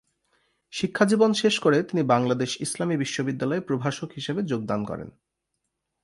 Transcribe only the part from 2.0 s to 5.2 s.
বাংলাদেশ ইসলামী বিশ্ববিদ্যালয়ে প্রভাষক হিসেবে যোগদান করেন।